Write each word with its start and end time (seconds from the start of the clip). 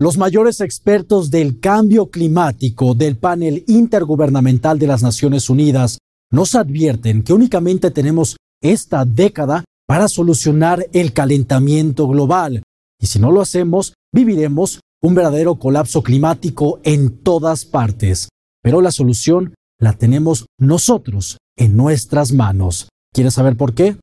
Los 0.00 0.16
mayores 0.16 0.60
expertos 0.60 1.28
del 1.28 1.58
cambio 1.58 2.08
climático 2.08 2.94
del 2.94 3.16
panel 3.16 3.64
intergubernamental 3.66 4.78
de 4.78 4.86
las 4.86 5.02
Naciones 5.02 5.50
Unidas 5.50 5.98
nos 6.30 6.54
advierten 6.54 7.24
que 7.24 7.32
únicamente 7.32 7.90
tenemos 7.90 8.36
esta 8.62 9.04
década 9.04 9.64
para 9.88 10.06
solucionar 10.06 10.86
el 10.92 11.12
calentamiento 11.12 12.06
global. 12.06 12.62
Y 13.00 13.06
si 13.06 13.18
no 13.18 13.32
lo 13.32 13.40
hacemos, 13.40 13.94
viviremos 14.14 14.78
un 15.02 15.16
verdadero 15.16 15.56
colapso 15.56 16.04
climático 16.04 16.78
en 16.84 17.18
todas 17.24 17.64
partes. 17.64 18.28
Pero 18.62 18.80
la 18.80 18.92
solución 18.92 19.54
la 19.80 19.94
tenemos 19.94 20.46
nosotros 20.60 21.38
en 21.56 21.76
nuestras 21.76 22.30
manos. 22.30 22.88
¿Quieres 23.12 23.34
saber 23.34 23.56
por 23.56 23.74
qué? 23.74 23.96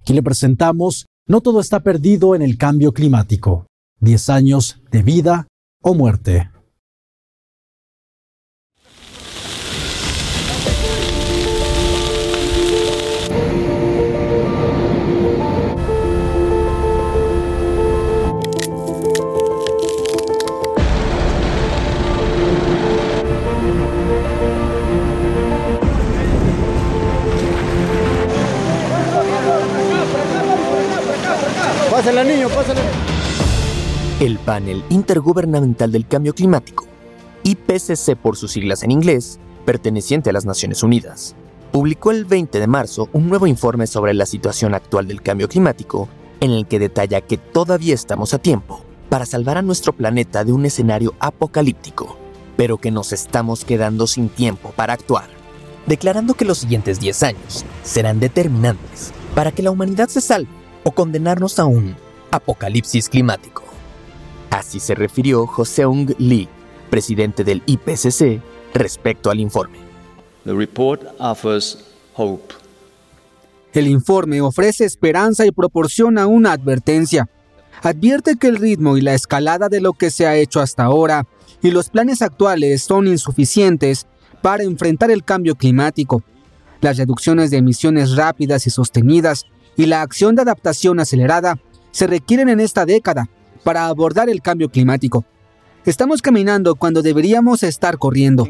Aquí 0.00 0.12
le 0.12 0.24
presentamos 0.24 1.06
No 1.28 1.40
todo 1.40 1.60
está 1.60 1.84
perdido 1.84 2.34
en 2.34 2.42
el 2.42 2.58
cambio 2.58 2.92
climático. 2.92 3.66
10 4.00 4.30
años 4.30 4.82
de 4.90 5.02
vida 5.02 5.46
o 5.82 5.94
muerte. 5.94 6.50
El 34.20 34.38
Panel 34.38 34.84
Intergubernamental 34.90 35.90
del 35.90 36.06
Cambio 36.06 36.34
Climático, 36.34 36.84
IPCC 37.42 38.16
por 38.16 38.36
sus 38.36 38.52
siglas 38.52 38.82
en 38.82 38.90
inglés, 38.90 39.40
perteneciente 39.64 40.28
a 40.28 40.34
las 40.34 40.44
Naciones 40.44 40.82
Unidas, 40.82 41.34
publicó 41.72 42.10
el 42.10 42.26
20 42.26 42.60
de 42.60 42.66
marzo 42.66 43.08
un 43.14 43.30
nuevo 43.30 43.46
informe 43.46 43.86
sobre 43.86 44.12
la 44.12 44.26
situación 44.26 44.74
actual 44.74 45.08
del 45.08 45.22
cambio 45.22 45.48
climático, 45.48 46.06
en 46.40 46.50
el 46.50 46.66
que 46.66 46.78
detalla 46.78 47.22
que 47.22 47.38
todavía 47.38 47.94
estamos 47.94 48.34
a 48.34 48.38
tiempo 48.38 48.84
para 49.08 49.24
salvar 49.24 49.56
a 49.56 49.62
nuestro 49.62 49.94
planeta 49.94 50.44
de 50.44 50.52
un 50.52 50.66
escenario 50.66 51.14
apocalíptico, 51.18 52.18
pero 52.58 52.76
que 52.76 52.90
nos 52.90 53.14
estamos 53.14 53.64
quedando 53.64 54.06
sin 54.06 54.28
tiempo 54.28 54.74
para 54.76 54.92
actuar, 54.92 55.30
declarando 55.86 56.34
que 56.34 56.44
los 56.44 56.58
siguientes 56.58 57.00
10 57.00 57.22
años 57.22 57.64
serán 57.84 58.20
determinantes 58.20 59.14
para 59.34 59.50
que 59.50 59.62
la 59.62 59.70
humanidad 59.70 60.08
se 60.08 60.20
salve 60.20 60.50
o 60.84 60.90
condenarnos 60.90 61.58
a 61.58 61.64
un 61.64 61.96
apocalipsis 62.30 63.08
climático. 63.08 63.59
Así 64.50 64.80
se 64.80 64.96
refirió 64.96 65.46
Joseung 65.46 66.14
Lee, 66.18 66.48
presidente 66.90 67.44
del 67.44 67.62
IPCC, 67.66 68.42
respecto 68.74 69.30
al 69.30 69.40
informe. 69.40 69.78
El 73.72 73.86
informe 73.86 74.40
ofrece 74.40 74.84
esperanza 74.84 75.46
y 75.46 75.52
proporciona 75.52 76.26
una 76.26 76.52
advertencia. 76.52 77.28
Advierte 77.82 78.34
que 78.36 78.48
el 78.48 78.56
ritmo 78.56 78.96
y 78.96 79.00
la 79.00 79.14
escalada 79.14 79.68
de 79.68 79.80
lo 79.80 79.92
que 79.92 80.10
se 80.10 80.26
ha 80.26 80.36
hecho 80.36 80.60
hasta 80.60 80.84
ahora 80.84 81.26
y 81.62 81.70
los 81.70 81.88
planes 81.88 82.20
actuales 82.20 82.82
son 82.82 83.06
insuficientes 83.06 84.06
para 84.42 84.64
enfrentar 84.64 85.10
el 85.12 85.24
cambio 85.24 85.54
climático. 85.54 86.22
Las 86.80 86.96
reducciones 86.96 87.50
de 87.50 87.58
emisiones 87.58 88.16
rápidas 88.16 88.66
y 88.66 88.70
sostenidas 88.70 89.46
y 89.76 89.86
la 89.86 90.02
acción 90.02 90.34
de 90.34 90.42
adaptación 90.42 90.98
acelerada 90.98 91.58
se 91.92 92.06
requieren 92.06 92.48
en 92.48 92.60
esta 92.60 92.86
década 92.86 93.28
para 93.62 93.86
abordar 93.86 94.28
el 94.28 94.42
cambio 94.42 94.68
climático. 94.68 95.24
Estamos 95.84 96.20
caminando 96.22 96.74
cuando 96.74 97.02
deberíamos 97.02 97.62
estar 97.62 97.98
corriendo. 97.98 98.48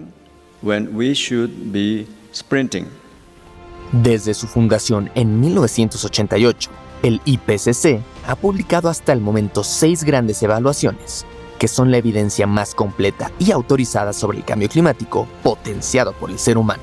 Desde 3.92 4.34
su 4.34 4.46
fundación 4.46 5.10
en 5.14 5.40
1988, 5.40 6.70
el 7.02 7.20
IPCC 7.24 8.00
ha 8.26 8.36
publicado 8.36 8.88
hasta 8.88 9.12
el 9.12 9.20
momento 9.20 9.64
seis 9.64 10.04
grandes 10.04 10.42
evaluaciones, 10.42 11.24
que 11.58 11.66
son 11.66 11.90
la 11.90 11.96
evidencia 11.96 12.46
más 12.46 12.74
completa 12.74 13.32
y 13.38 13.50
autorizada 13.50 14.12
sobre 14.12 14.38
el 14.38 14.44
cambio 14.44 14.68
climático 14.68 15.26
potenciado 15.42 16.12
por 16.12 16.30
el 16.30 16.38
ser 16.38 16.58
humano. 16.58 16.82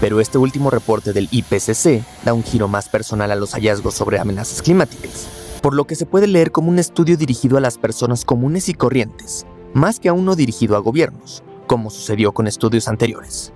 Pero 0.00 0.20
este 0.20 0.38
último 0.38 0.70
reporte 0.70 1.12
del 1.12 1.28
IPCC 1.30 2.02
da 2.24 2.32
un 2.32 2.42
giro 2.42 2.68
más 2.68 2.88
personal 2.88 3.30
a 3.30 3.36
los 3.36 3.52
hallazgos 3.52 3.94
sobre 3.94 4.18
amenazas 4.18 4.62
climáticas, 4.62 5.28
por 5.60 5.74
lo 5.74 5.86
que 5.86 5.94
se 5.94 6.06
puede 6.06 6.26
leer 6.26 6.50
como 6.50 6.70
un 6.70 6.78
estudio 6.78 7.16
dirigido 7.16 7.56
a 7.56 7.60
las 7.60 7.78
personas 7.78 8.24
comunes 8.24 8.68
y 8.68 8.74
corrientes, 8.74 9.46
más 9.74 10.00
que 10.00 10.08
a 10.08 10.12
uno 10.12 10.36
dirigido 10.36 10.76
a 10.76 10.80
gobiernos, 10.80 11.42
como 11.66 11.90
sucedió 11.90 12.32
con 12.32 12.46
estudios 12.46 12.88
anteriores. 12.88 13.52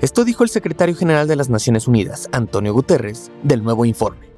Esto 0.00 0.24
dijo 0.24 0.44
el 0.44 0.50
secretario 0.50 0.94
general 0.94 1.28
de 1.28 1.36
las 1.36 1.50
Naciones 1.50 1.86
Unidas, 1.86 2.28
Antonio 2.32 2.72
Guterres, 2.72 3.30
del 3.42 3.62
nuevo 3.62 3.84
informe. 3.84 4.30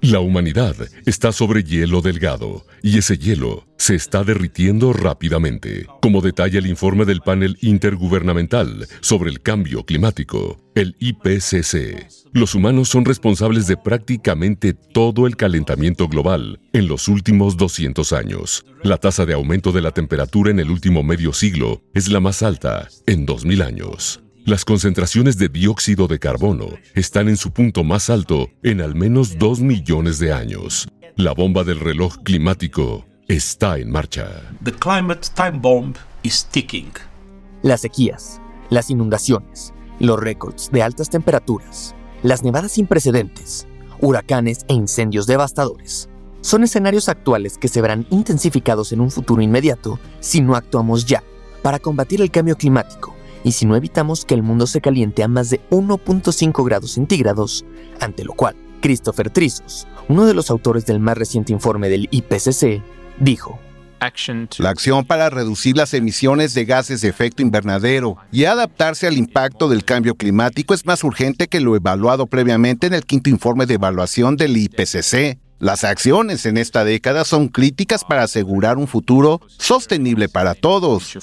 La 0.00 0.20
humanidad 0.20 0.76
está 1.06 1.32
sobre 1.32 1.64
hielo 1.64 2.00
delgado 2.00 2.66
y 2.82 2.98
ese 2.98 3.18
hielo 3.18 3.66
se 3.78 3.94
está 3.94 4.24
derritiendo 4.24 4.92
rápidamente, 4.92 5.86
como 6.00 6.20
detalla 6.20 6.58
el 6.58 6.66
informe 6.66 7.04
del 7.04 7.20
panel 7.20 7.56
intergubernamental 7.60 8.86
sobre 9.00 9.30
el 9.30 9.40
cambio 9.40 9.84
climático, 9.84 10.60
el 10.74 10.96
IPCC. 10.98 12.08
Los 12.32 12.54
humanos 12.54 12.88
son 12.88 13.04
responsables 13.04 13.66
de 13.66 13.76
prácticamente 13.76 14.74
todo 14.74 15.26
el 15.26 15.36
calentamiento 15.36 16.08
global 16.08 16.60
en 16.72 16.88
los 16.88 17.08
últimos 17.08 17.56
200 17.56 18.12
años. 18.12 18.64
La 18.82 18.98
tasa 18.98 19.26
de 19.26 19.34
aumento 19.34 19.72
de 19.72 19.80
la 19.80 19.92
temperatura 19.92 20.50
en 20.50 20.60
el 20.60 20.70
último 20.70 21.02
medio 21.02 21.32
siglo 21.32 21.82
es 21.94 22.08
la 22.08 22.20
más 22.20 22.42
alta 22.42 22.88
en 23.06 23.26
2000 23.26 23.62
años. 23.62 24.25
Las 24.46 24.64
concentraciones 24.64 25.38
de 25.38 25.48
dióxido 25.48 26.06
de 26.06 26.20
carbono 26.20 26.68
están 26.94 27.28
en 27.28 27.36
su 27.36 27.50
punto 27.50 27.82
más 27.82 28.10
alto 28.10 28.48
en 28.62 28.80
al 28.80 28.94
menos 28.94 29.40
dos 29.40 29.58
millones 29.58 30.20
de 30.20 30.32
años. 30.32 30.86
La 31.16 31.32
bomba 31.32 31.64
del 31.64 31.80
reloj 31.80 32.18
climático 32.22 33.04
está 33.26 33.76
en 33.78 33.90
marcha. 33.90 34.28
The 34.62 34.70
climate 34.70 35.26
time 35.34 35.58
bomb 35.58 35.96
is 36.22 36.44
ticking. 36.44 36.92
Las 37.62 37.80
sequías, 37.80 38.40
las 38.70 38.88
inundaciones, 38.88 39.74
los 39.98 40.20
récords 40.20 40.70
de 40.70 40.80
altas 40.80 41.10
temperaturas, 41.10 41.96
las 42.22 42.44
nevadas 42.44 42.70
sin 42.70 42.86
precedentes, 42.86 43.66
huracanes 44.00 44.60
e 44.68 44.74
incendios 44.74 45.26
devastadores 45.26 46.08
son 46.40 46.62
escenarios 46.62 47.08
actuales 47.08 47.58
que 47.58 47.66
se 47.66 47.82
verán 47.82 48.06
intensificados 48.10 48.92
en 48.92 49.00
un 49.00 49.10
futuro 49.10 49.42
inmediato 49.42 49.98
si 50.20 50.40
no 50.40 50.54
actuamos 50.54 51.04
ya 51.04 51.24
para 51.62 51.80
combatir 51.80 52.22
el 52.22 52.30
cambio 52.30 52.54
climático 52.54 53.15
y 53.46 53.52
si 53.52 53.64
no 53.64 53.76
evitamos 53.76 54.24
que 54.24 54.34
el 54.34 54.42
mundo 54.42 54.66
se 54.66 54.80
caliente 54.80 55.22
a 55.22 55.28
más 55.28 55.50
de 55.50 55.60
1.5 55.70 56.64
grados 56.64 56.90
centígrados, 56.90 57.64
ante 58.00 58.24
lo 58.24 58.32
cual 58.32 58.56
Christopher 58.82 59.30
Trizos, 59.30 59.86
uno 60.08 60.26
de 60.26 60.34
los 60.34 60.50
autores 60.50 60.84
del 60.84 60.98
más 60.98 61.16
reciente 61.16 61.52
informe 61.52 61.88
del 61.88 62.08
IPCC, 62.10 62.82
dijo, 63.20 63.60
la 64.58 64.70
acción 64.70 65.04
para 65.04 65.30
reducir 65.30 65.76
las 65.76 65.94
emisiones 65.94 66.54
de 66.54 66.64
gases 66.64 67.00
de 67.02 67.08
efecto 67.08 67.40
invernadero 67.40 68.16
y 68.32 68.44
adaptarse 68.46 69.06
al 69.06 69.16
impacto 69.16 69.68
del 69.68 69.84
cambio 69.84 70.16
climático 70.16 70.74
es 70.74 70.84
más 70.84 71.04
urgente 71.04 71.46
que 71.46 71.60
lo 71.60 71.76
evaluado 71.76 72.26
previamente 72.26 72.88
en 72.88 72.94
el 72.94 73.06
quinto 73.06 73.30
informe 73.30 73.66
de 73.66 73.74
evaluación 73.74 74.36
del 74.36 74.56
IPCC. 74.56 75.38
Las 75.60 75.84
acciones 75.84 76.46
en 76.46 76.58
esta 76.58 76.84
década 76.84 77.24
son 77.24 77.46
críticas 77.46 78.04
para 78.04 78.24
asegurar 78.24 78.76
un 78.76 78.88
futuro 78.88 79.40
sostenible 79.46 80.28
para 80.28 80.54
todos. 80.54 81.16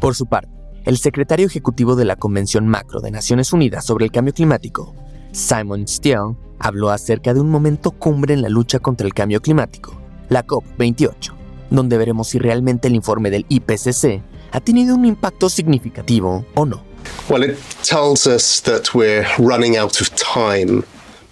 Por 0.00 0.14
su 0.14 0.26
parte, 0.26 0.57
el 0.88 0.96
secretario 0.96 1.46
ejecutivo 1.46 1.96
de 1.96 2.06
la 2.06 2.16
Convención 2.16 2.66
Macro 2.66 3.02
de 3.02 3.10
Naciones 3.10 3.52
Unidas 3.52 3.84
sobre 3.84 4.06
el 4.06 4.10
Cambio 4.10 4.32
Climático, 4.32 4.94
Simon 5.32 5.86
Steele, 5.86 6.34
habló 6.58 6.88
acerca 6.88 7.34
de 7.34 7.42
un 7.42 7.50
momento 7.50 7.90
cumbre 7.90 8.32
en 8.32 8.40
la 8.40 8.48
lucha 8.48 8.78
contra 8.78 9.06
el 9.06 9.12
cambio 9.12 9.42
climático, 9.42 10.00
la 10.30 10.46
COP28, 10.46 11.34
donde 11.68 11.98
veremos 11.98 12.28
si 12.28 12.38
realmente 12.38 12.88
el 12.88 12.94
informe 12.94 13.30
del 13.30 13.44
IPCC 13.50 14.22
ha 14.50 14.60
tenido 14.60 14.94
un 14.94 15.04
impacto 15.04 15.50
significativo 15.50 16.46
o 16.54 16.64
no. 16.64 16.82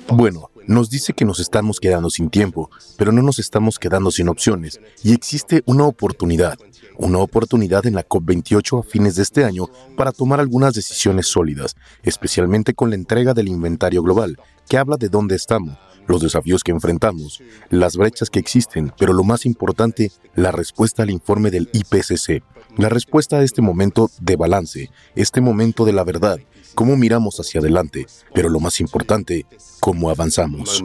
Bueno, 0.08 0.45
nos 0.66 0.90
dice 0.90 1.12
que 1.12 1.24
nos 1.24 1.38
estamos 1.40 1.80
quedando 1.80 2.10
sin 2.10 2.30
tiempo, 2.30 2.70
pero 2.96 3.12
no 3.12 3.22
nos 3.22 3.38
estamos 3.38 3.78
quedando 3.78 4.10
sin 4.10 4.28
opciones, 4.28 4.80
y 5.02 5.12
existe 5.12 5.62
una 5.66 5.84
oportunidad, 5.84 6.58
una 6.98 7.18
oportunidad 7.18 7.86
en 7.86 7.94
la 7.94 8.06
COP28 8.06 8.80
a 8.80 8.82
fines 8.82 9.16
de 9.16 9.22
este 9.22 9.44
año 9.44 9.68
para 9.96 10.12
tomar 10.12 10.40
algunas 10.40 10.74
decisiones 10.74 11.26
sólidas, 11.26 11.76
especialmente 12.02 12.74
con 12.74 12.90
la 12.90 12.96
entrega 12.96 13.34
del 13.34 13.48
inventario 13.48 14.02
global, 14.02 14.38
que 14.68 14.78
habla 14.78 14.96
de 14.96 15.08
dónde 15.08 15.36
estamos, 15.36 15.76
los 16.06 16.20
desafíos 16.22 16.62
que 16.62 16.72
enfrentamos, 16.72 17.42
las 17.70 17.96
brechas 17.96 18.30
que 18.30 18.38
existen, 18.38 18.92
pero 18.98 19.12
lo 19.12 19.24
más 19.24 19.46
importante, 19.46 20.12
la 20.34 20.52
respuesta 20.52 21.02
al 21.02 21.10
informe 21.10 21.50
del 21.50 21.68
IPCC, 21.72 22.42
la 22.76 22.88
respuesta 22.88 23.38
a 23.38 23.42
este 23.42 23.62
momento 23.62 24.10
de 24.20 24.36
balance, 24.36 24.90
este 25.14 25.40
momento 25.40 25.84
de 25.84 25.92
la 25.92 26.04
verdad, 26.04 26.38
cómo 26.74 26.96
miramos 26.96 27.40
hacia 27.40 27.60
adelante, 27.60 28.06
pero 28.34 28.48
lo 28.48 28.60
más 28.60 28.80
importante, 28.80 29.46
cómo 29.80 30.10
avanzamos. 30.10 30.82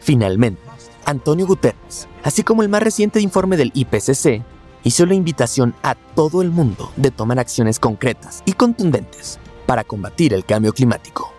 Finalmente, 0.00 0.60
Antonio 1.06 1.46
Guterres, 1.46 2.08
así 2.22 2.42
como 2.42 2.62
el 2.62 2.68
más 2.68 2.82
reciente 2.82 3.20
informe 3.20 3.56
del 3.56 3.72
IPCC, 3.74 4.42
hizo 4.84 5.06
la 5.06 5.14
invitación 5.14 5.74
a 5.82 5.94
todo 5.94 6.42
el 6.42 6.50
mundo 6.50 6.92
de 6.96 7.10
tomar 7.10 7.38
acciones 7.38 7.78
concretas 7.80 8.42
y 8.46 8.52
contundentes 8.52 9.38
para 9.66 9.82
combatir 9.82 10.32
el 10.34 10.44
cambio 10.44 10.72
climático. 10.72 11.34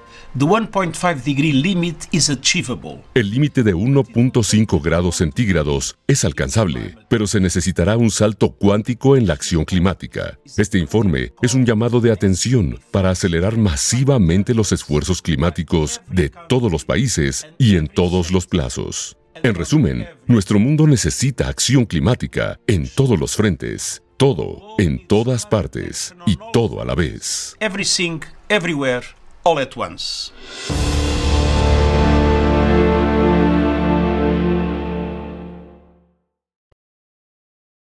El 3.14 3.30
límite 3.30 3.64
de 3.64 3.74
1.5 3.74 4.82
grados 4.84 5.16
centígrados 5.16 5.96
es 6.08 6.26
alcanzable, 6.26 6.98
pero 7.08 7.26
se 7.26 7.40
necesitará 7.40 7.96
un 7.96 8.12
salto 8.12 8.52
cuántico 8.52 9.16
en 9.16 9.28
la 9.28 9.34
acción 9.34 9.64
climática. 9.64 10.38
Este 10.58 10.78
informe 10.78 11.32
es 11.42 11.54
un 11.54 11.66
llamado 11.66 12.02
de 12.02 12.12
atención 12.12 12.82
para 12.92 13.12
acelerar 13.12 13.56
masivamente 13.56 14.54
los 14.54 14.74
esfuerzos 14.74 15.22
climáticos 15.22 16.02
de 16.12 16.30
todos 16.50 16.70
los 16.70 16.84
países 16.84 17.48
y 17.58 17.78
en 17.78 17.88
todos 17.88 18.32
los 18.32 18.46
plazos. 18.46 19.16
En 19.44 19.54
resumen, 19.54 20.08
nuestro 20.28 20.60
mundo 20.60 20.88
necesita 20.88 21.50
acción 21.50 21.86
climática 21.86 22.58
en 22.68 22.88
todos 22.88 23.20
los 23.20 23.36
frentes, 23.36 24.02
todo, 24.16 24.76
en 24.78 25.06
todas 25.08 25.46
partes 25.46 26.16
y 26.26 26.38
todo 26.54 26.82
a 26.82 26.86
la 26.86 26.96
vez. 26.96 27.58
Everything, 27.60 28.22
everywhere 28.48 29.06
all 29.44 29.60
at 29.60 29.76
once. 29.76 30.32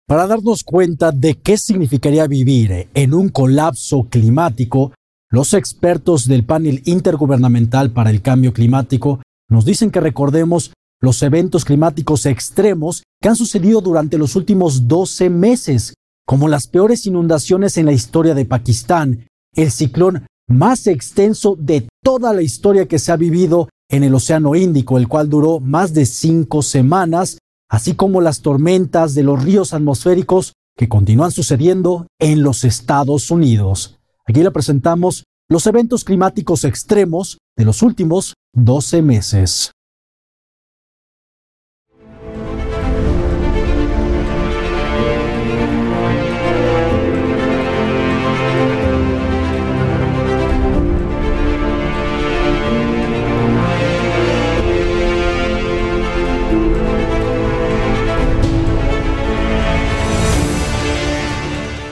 Para 0.07 0.27
darnos 0.27 0.63
cuenta 0.63 1.11
de 1.11 1.35
qué 1.35 1.57
significaría 1.57 2.25
vivir 2.27 2.89
en 2.94 3.13
un 3.13 3.29
colapso 3.29 4.07
climático, 4.09 4.91
los 5.29 5.53
expertos 5.53 6.27
del 6.27 6.45
panel 6.45 6.81
intergubernamental 6.85 7.91
para 7.91 8.09
el 8.09 8.21
cambio 8.21 8.53
climático 8.53 9.21
nos 9.50 9.65
dicen 9.65 9.91
que 9.91 10.00
recordemos 10.00 10.73
los 11.03 11.21
eventos 11.21 11.65
climáticos 11.65 12.25
extremos 12.25 13.03
que 13.21 13.27
han 13.27 13.35
sucedido 13.35 13.81
durante 13.81 14.17
los 14.17 14.38
últimos 14.38 14.88
12 14.88 15.29
meses, 15.29 15.95
como 16.25 16.47
las 16.47 16.67
peores 16.67 17.05
inundaciones 17.05 17.77
en 17.77 17.88
la 17.88 17.91
historia 17.91 18.33
de 18.33 18.45
Pakistán, 18.45 19.27
el 19.53 19.69
ciclón 19.69 20.25
más 20.47 20.88
extenso 20.88 21.57
de 21.59 21.89
toda 22.01 22.31
la 22.31 22.41
historia 22.41 22.88
que 22.88 23.00
se 23.00 23.11
ha 23.11 23.17
vivido 23.17 23.67
en 23.89 24.03
el 24.03 24.15
Océano 24.15 24.55
Índico, 24.55 24.97
el 24.97 25.09
cual 25.09 25.29
duró 25.29 25.59
más 25.59 25.94
de 25.94 26.05
cinco 26.05 26.61
semanas, 26.61 27.38
así 27.69 27.95
como 27.95 28.21
las 28.21 28.41
tormentas 28.41 29.13
de 29.13 29.23
los 29.23 29.44
ríos 29.44 29.73
atmosféricos 29.73 30.53
que 30.77 30.88
continúan 30.88 31.31
sucediendo 31.31 32.07
en 32.17 32.44
los 32.44 32.63
Estados 32.63 33.29
Unidos. 33.29 34.00
Aquí 34.25 34.41
le 34.41 34.51
presentamos 34.51 35.25
los 35.50 35.67
eventos 35.67 36.05
climáticos 36.05 36.63
extremos 36.63 37.39
de 37.57 37.65
los 37.65 37.81
últimos 37.81 38.35
12 38.53 39.01
meses. 39.01 39.71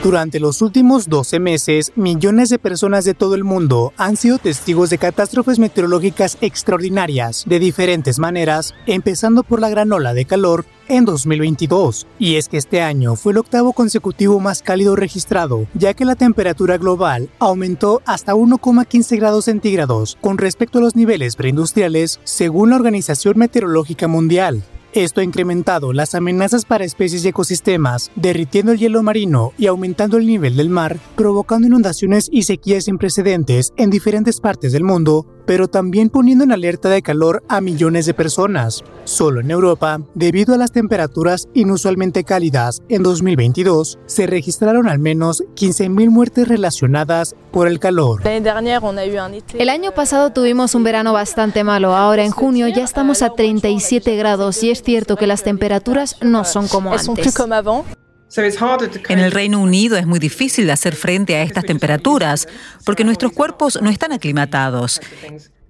Durante 0.02 0.40
los 0.40 0.62
últimos 0.62 1.08
12 1.08 1.38
meses, 1.38 1.92
millones 1.94 2.48
de 2.48 2.58
personas 2.58 3.04
de 3.04 3.14
todo 3.14 3.36
el 3.36 3.44
mundo 3.44 3.92
han 3.96 4.16
sido 4.16 4.38
testigos 4.38 4.90
de 4.90 4.98
catástrofes 4.98 5.60
meteorológicas 5.60 6.38
extraordinarias 6.40 7.44
de 7.46 7.60
diferentes 7.60 8.18
maneras, 8.18 8.74
empezando 8.86 9.44
por 9.44 9.60
la 9.60 9.68
gran 9.68 9.92
ola 9.92 10.12
de 10.12 10.24
calor 10.24 10.64
en 10.88 11.04
2022. 11.04 12.08
Y 12.18 12.34
es 12.34 12.48
que 12.48 12.56
este 12.56 12.82
año 12.82 13.14
fue 13.14 13.30
el 13.30 13.38
octavo 13.38 13.74
consecutivo 13.74 14.40
más 14.40 14.60
cálido 14.60 14.96
registrado, 14.96 15.68
ya 15.72 15.94
que 15.94 16.04
la 16.04 16.16
temperatura 16.16 16.78
global 16.78 17.30
aumentó 17.38 18.02
hasta 18.04 18.34
1,15 18.34 19.16
grados 19.18 19.44
centígrados 19.44 20.18
con 20.20 20.36
respecto 20.36 20.78
a 20.78 20.82
los 20.82 20.96
niveles 20.96 21.36
preindustriales, 21.36 22.18
según 22.24 22.70
la 22.70 22.76
Organización 22.76 23.38
Meteorológica 23.38 24.08
Mundial. 24.08 24.64
Esto 24.94 25.22
ha 25.22 25.24
incrementado 25.24 25.94
las 25.94 26.14
amenazas 26.14 26.66
para 26.66 26.84
especies 26.84 27.24
y 27.24 27.28
ecosistemas, 27.28 28.10
derritiendo 28.14 28.72
el 28.72 28.78
hielo 28.78 29.02
marino 29.02 29.54
y 29.56 29.66
aumentando 29.66 30.18
el 30.18 30.26
nivel 30.26 30.54
del 30.54 30.68
mar, 30.68 30.98
provocando 31.16 31.66
inundaciones 31.66 32.28
y 32.30 32.42
sequías 32.42 32.84
sin 32.84 32.98
precedentes 32.98 33.72
en 33.78 33.88
diferentes 33.88 34.38
partes 34.38 34.70
del 34.70 34.84
mundo, 34.84 35.24
pero 35.46 35.68
también 35.68 36.10
poniendo 36.10 36.44
en 36.44 36.52
alerta 36.52 36.88
de 36.88 37.02
calor 37.02 37.42
a 37.48 37.60
millones 37.60 38.06
de 38.06 38.14
personas. 38.14 38.82
Solo 39.04 39.40
en 39.40 39.50
Europa, 39.50 40.00
debido 40.14 40.54
a 40.54 40.58
las 40.58 40.72
temperaturas 40.72 41.48
inusualmente 41.54 42.24
cálidas 42.24 42.80
en 42.88 43.02
2022, 43.02 43.98
se 44.06 44.26
registraron 44.26 44.88
al 44.88 44.98
menos 44.98 45.42
15.000 45.56 46.10
muertes 46.10 46.48
relacionadas 46.48 47.34
por 47.50 47.68
el 47.68 47.78
calor. 47.78 48.22
El 48.24 49.68
año 49.68 49.92
pasado 49.92 50.30
tuvimos 50.30 50.74
un 50.74 50.84
verano 50.84 51.12
bastante 51.12 51.64
malo, 51.64 51.94
ahora 51.94 52.24
en 52.24 52.30
junio 52.30 52.68
ya 52.68 52.84
estamos 52.84 53.22
a 53.22 53.30
37 53.30 54.16
grados 54.16 54.62
y 54.62 54.70
es 54.70 54.82
cierto 54.82 55.16
que 55.16 55.26
las 55.26 55.42
temperaturas 55.42 56.16
no 56.22 56.44
son 56.44 56.68
como 56.68 56.92
antes. 56.92 57.34
En 59.08 59.18
el 59.18 59.32
Reino 59.32 59.60
Unido 59.60 59.96
es 59.96 60.06
muy 60.06 60.18
difícil 60.18 60.66
de 60.66 60.72
hacer 60.72 60.96
frente 60.96 61.36
a 61.36 61.42
estas 61.42 61.64
temperaturas 61.64 62.48
porque 62.84 63.04
nuestros 63.04 63.32
cuerpos 63.32 63.78
no 63.82 63.90
están 63.90 64.12
aclimatados. 64.12 65.00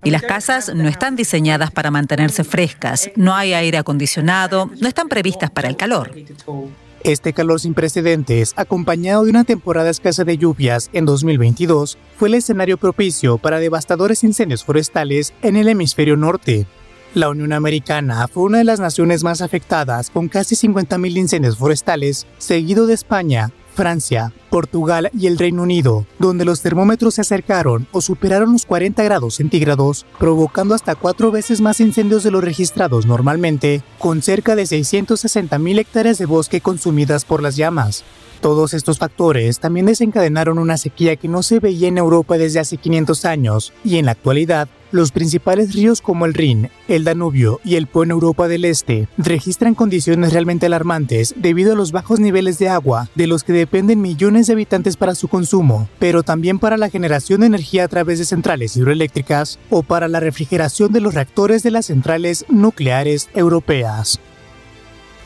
Y 0.04 0.10
las 0.10 0.22
casas 0.22 0.74
no 0.74 0.88
están 0.88 1.14
diseñadas 1.16 1.70
para 1.70 1.90
mantenerse 1.90 2.44
frescas, 2.44 3.10
no 3.14 3.34
hay 3.34 3.52
aire 3.52 3.78
acondicionado, 3.78 4.70
no 4.80 4.88
están 4.88 5.08
previstas 5.08 5.50
para 5.50 5.68
el 5.68 5.76
calor. 5.76 6.12
Este 7.04 7.32
calor 7.32 7.58
sin 7.58 7.74
precedentes, 7.74 8.52
acompañado 8.56 9.24
de 9.24 9.30
una 9.30 9.42
temporada 9.42 9.90
escasa 9.90 10.22
de 10.22 10.38
lluvias 10.38 10.88
en 10.92 11.04
2022, 11.04 11.98
fue 12.16 12.28
el 12.28 12.34
escenario 12.34 12.78
propicio 12.78 13.38
para 13.38 13.58
devastadores 13.58 14.22
incendios 14.22 14.62
forestales 14.64 15.32
en 15.42 15.56
el 15.56 15.68
hemisferio 15.68 16.16
norte. 16.16 16.66
La 17.14 17.28
Unión 17.28 17.52
Americana 17.52 18.26
fue 18.26 18.44
una 18.44 18.58
de 18.58 18.64
las 18.64 18.80
naciones 18.80 19.22
más 19.22 19.42
afectadas 19.42 20.08
con 20.08 20.28
casi 20.28 20.54
50.000 20.54 21.18
incendios 21.18 21.58
forestales, 21.58 22.26
seguido 22.38 22.86
de 22.86 22.94
España, 22.94 23.50
Francia, 23.74 24.32
Portugal 24.48 25.10
y 25.12 25.26
el 25.26 25.38
Reino 25.38 25.64
Unido, 25.64 26.06
donde 26.18 26.46
los 26.46 26.62
termómetros 26.62 27.16
se 27.16 27.20
acercaron 27.20 27.86
o 27.92 28.00
superaron 28.00 28.52
los 28.52 28.64
40 28.64 29.02
grados 29.02 29.34
centígrados, 29.34 30.06
provocando 30.18 30.74
hasta 30.74 30.94
cuatro 30.94 31.30
veces 31.30 31.60
más 31.60 31.80
incendios 31.80 32.22
de 32.22 32.30
los 32.30 32.42
registrados 32.42 33.04
normalmente, 33.04 33.82
con 33.98 34.22
cerca 34.22 34.56
de 34.56 34.62
660.000 34.62 35.80
hectáreas 35.80 36.16
de 36.16 36.24
bosque 36.24 36.62
consumidas 36.62 37.26
por 37.26 37.42
las 37.42 37.56
llamas. 37.56 38.04
Todos 38.42 38.74
estos 38.74 38.98
factores 38.98 39.60
también 39.60 39.86
desencadenaron 39.86 40.58
una 40.58 40.76
sequía 40.76 41.14
que 41.14 41.28
no 41.28 41.44
se 41.44 41.60
veía 41.60 41.86
en 41.86 41.96
Europa 41.96 42.36
desde 42.38 42.58
hace 42.58 42.76
500 42.76 43.24
años 43.24 43.72
y 43.84 43.98
en 43.98 44.06
la 44.06 44.12
actualidad 44.12 44.68
los 44.90 45.12
principales 45.12 45.74
ríos 45.74 46.00
como 46.00 46.26
el 46.26 46.34
Rin, 46.34 46.68
el 46.88 47.04
Danubio 47.04 47.60
y 47.64 47.76
el 47.76 47.86
Po 47.86 48.02
en 48.02 48.10
Europa 48.10 48.48
del 48.48 48.64
Este 48.64 49.06
registran 49.16 49.76
condiciones 49.76 50.32
realmente 50.32 50.66
alarmantes 50.66 51.34
debido 51.36 51.72
a 51.72 51.76
los 51.76 51.92
bajos 51.92 52.18
niveles 52.18 52.58
de 52.58 52.68
agua 52.68 53.08
de 53.14 53.28
los 53.28 53.44
que 53.44 53.52
dependen 53.52 54.02
millones 54.02 54.48
de 54.48 54.54
habitantes 54.54 54.96
para 54.96 55.14
su 55.14 55.28
consumo, 55.28 55.88
pero 56.00 56.24
también 56.24 56.58
para 56.58 56.76
la 56.76 56.90
generación 56.90 57.42
de 57.42 57.46
energía 57.46 57.84
a 57.84 57.88
través 57.88 58.18
de 58.18 58.24
centrales 58.24 58.76
hidroeléctricas 58.76 59.60
o 59.70 59.84
para 59.84 60.08
la 60.08 60.18
refrigeración 60.18 60.90
de 60.90 61.00
los 61.00 61.14
reactores 61.14 61.62
de 61.62 61.70
las 61.70 61.86
centrales 61.86 62.44
nucleares 62.48 63.28
europeas. 63.34 64.18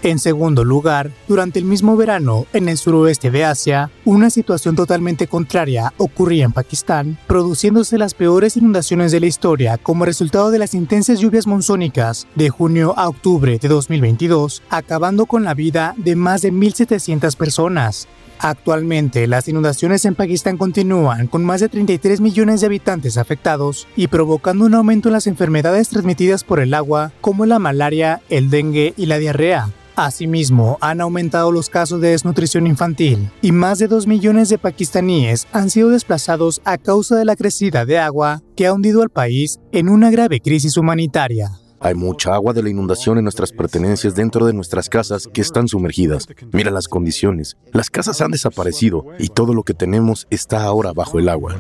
En 0.07 0.21
segundo 0.21 0.63
lugar, 0.63 1.11
durante 1.27 1.59
el 1.59 1.65
mismo 1.65 1.97
verano, 1.97 2.47
en 2.53 2.69
el 2.69 2.77
suroeste 2.79 3.33
de 3.33 3.45
Asia, 3.45 3.91
una 4.05 4.31
situación 4.31 4.77
totalmente 4.77 5.27
contraria 5.27 5.93
ocurría 5.97 6.45
en 6.45 6.53
Pakistán, 6.53 7.19
produciéndose 7.27 7.99
las 7.99 8.15
peores 8.15 8.57
inundaciones 8.57 9.11
de 9.11 9.19
la 9.19 9.27
historia 9.27 9.79
como 9.79 10.05
resultado 10.05 10.53
de 10.53 10.61
las 10.61 10.75
intensas 10.75 11.19
lluvias 11.19 11.49
monzónicas 11.49 12.29
de 12.37 12.51
junio 12.51 12.95
a 12.97 13.09
octubre 13.09 13.59
de 13.59 13.67
2022, 13.67 14.63
acabando 14.71 15.27
con 15.27 15.43
la 15.43 15.55
vida 15.55 15.97
de 15.97 16.15
más 16.15 16.43
de 16.43 16.53
1.700 16.53 17.35
personas. 17.35 18.07
Actualmente, 18.39 19.27
las 19.27 19.49
inundaciones 19.49 20.05
en 20.05 20.15
Pakistán 20.15 20.57
continúan 20.57 21.27
con 21.27 21.45
más 21.45 21.61
de 21.61 21.69
33 21.69 22.21
millones 22.21 22.61
de 22.61 22.69
habitantes 22.69 23.19
afectados 23.19 23.89
y 23.97 24.07
provocando 24.07 24.67
un 24.67 24.75
aumento 24.75 25.09
en 25.09 25.15
las 25.15 25.27
enfermedades 25.27 25.89
transmitidas 25.89 26.45
por 26.45 26.61
el 26.61 26.75
agua 26.75 27.11
como 27.21 27.45
la 27.45 27.59
malaria, 27.59 28.21
el 28.29 28.51
dengue 28.51 28.95
y 28.97 29.07
la 29.07 29.19
diarrea. 29.19 29.73
Asimismo, 29.97 30.77
han 30.83 31.01
aumentado 31.01 31.51
los 31.51 31.71
casos 31.71 32.03
de 32.03 32.11
desnutrición 32.11 32.67
infantil 32.67 33.31
y 33.41 33.53
más 33.53 33.79
de 33.79 33.89
2 33.89 34.07
millones 34.07 34.51
de 34.51 34.59
pakistaníes 34.59 35.47
han 35.53 35.71
sido 35.71 35.89
desplazados 35.89 36.61
a 36.67 36.77
causa 36.77 37.17
de 37.17 37.25
la 37.25 37.35
crecida 37.35 37.87
de 37.87 37.99
agua 37.99 38.43
que 38.57 38.67
ha 38.67 38.75
hundido 38.75 39.01
al 39.01 39.09
país 39.09 39.59
en 39.73 39.89
una 39.89 40.11
grave 40.11 40.41
crisis 40.41 40.77
humanitaria. 40.77 41.51
Hay 41.81 41.95
mucha 41.95 42.35
agua 42.35 42.53
de 42.53 42.63
la 42.63 42.69
inundación 42.69 43.17
en 43.17 43.25
nuestras 43.25 43.53
pertenencias 43.53 44.15
dentro 44.15 44.45
de 44.45 44.53
nuestras 44.53 44.91
casas 44.91 45.29
que 45.33 45.41
están 45.41 45.67
sumergidas. 45.67 46.27
Mira 46.53 46.71
las 46.71 46.89
condiciones. 46.89 47.57
Las 47.73 47.89
casas 47.89 48.21
han 48.21 48.33
desaparecido 48.33 49.07
y 49.19 49.29
todo 49.29 49.55
lo 49.55 49.63
que 49.63 49.73
tenemos 49.73 50.27
está 50.29 50.65
ahora 50.65 50.93
bajo 50.93 51.19
el 51.19 51.31
agua. 51.31 51.57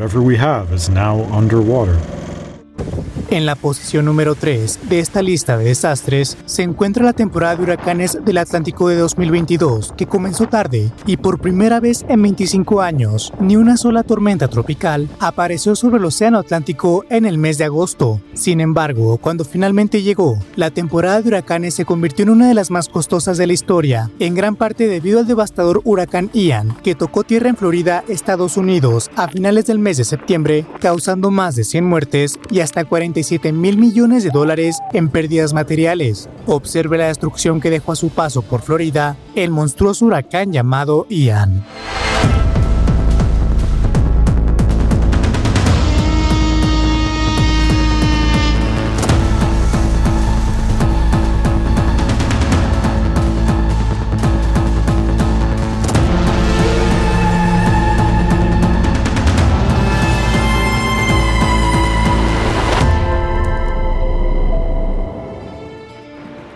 En 3.28 3.45
la 3.45 3.56
posición 3.56 4.04
número 4.04 4.37
3 4.37 4.88
de 4.88 5.00
esta 5.00 5.21
lista 5.21 5.59
de 5.59 5.64
desastres 5.64 6.38
se 6.47 6.62
encuentra 6.62 7.04
la 7.04 7.12
temporada 7.12 7.56
de 7.56 7.64
huracanes 7.64 8.18
del 8.25 8.38
Atlántico 8.38 8.88
de 8.88 8.95
2022, 8.97 9.95
que 9.97 10.06
comenzó 10.06 10.47
tarde 10.47 10.92
y 11.06 11.16
por 11.16 11.40
primera 11.40 11.80
vez 11.80 12.06
en 12.09 12.23
25 12.23 12.80
años, 12.83 13.33
ni 13.40 13.56
una 13.56 13.76
sola 13.76 14.04
tormenta 14.04 14.47
tropical 14.47 15.09
apareció 15.18 15.75
sobre 15.75 15.97
el 15.97 16.04
Océano 16.04 16.38
Atlántico 16.38 17.04
en 17.11 17.26
el 17.26 17.37
mes 17.37 17.59
de 17.59 17.64
agosto. 17.64 18.21
Sin 18.35 18.61
embargo, 18.61 19.18
cuando 19.18 19.45
finalmente 19.45 20.02
llegó, 20.02 20.38
la 20.54 20.71
temporada 20.71 21.21
de 21.21 21.28
huracanes 21.28 21.75
se 21.75 21.85
convirtió 21.85 22.23
en 22.23 22.30
una 22.30 22.47
de 22.47 22.54
las 22.54 22.71
más 22.71 22.88
costosas 22.88 23.38
de 23.38 23.49
la 23.49 23.54
historia, 23.54 24.09
en 24.21 24.37
gran 24.37 24.54
parte 24.54 24.87
debido 24.87 25.18
al 25.18 25.26
devastador 25.26 25.80
huracán 25.83 26.30
Ian, 26.33 26.76
que 26.85 26.95
tocó 26.95 27.25
tierra 27.25 27.49
en 27.49 27.56
Florida, 27.56 28.04
Estados 28.06 28.56
Unidos, 28.56 29.11
a 29.16 29.26
finales 29.26 29.66
del 29.66 29.80
mes 29.80 29.97
de 29.97 30.04
septiembre, 30.04 30.64
causando 30.80 31.33
más 31.33 31.56
de 31.56 31.64
100 31.64 31.85
muertes 31.85 32.38
y 32.50 32.60
hasta 32.60 32.84
40 32.84 33.20
mil 33.52 33.78
millones 33.78 34.24
de 34.24 34.30
dólares 34.30 34.78
en 34.92 35.08
pérdidas 35.08 35.52
materiales. 35.52 36.28
Observe 36.46 36.98
la 36.98 37.08
destrucción 37.08 37.60
que 37.60 37.70
dejó 37.70 37.92
a 37.92 37.96
su 37.96 38.10
paso 38.10 38.42
por 38.42 38.62
Florida 38.62 39.16
el 39.34 39.50
monstruoso 39.50 40.06
huracán 40.06 40.52
llamado 40.52 41.06
Ian. 41.08 41.64